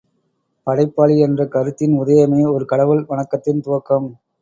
படைப்பாளி 0.67 1.19
என்ற 1.19 1.45
கருத்தின் 1.47 1.93
உதயமே, 2.01 2.51
ஒரு 2.53 2.65
கடவுள் 2.65 3.05
வணக்கத்தின் 3.09 3.63
துவக்கம். 3.67 4.09